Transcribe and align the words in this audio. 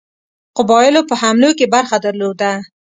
قبایلو 0.57 1.01
په 1.09 1.15
حملو 1.21 1.49
کې 1.57 1.65
برخه 1.75 1.97
درلوده. 2.05 2.51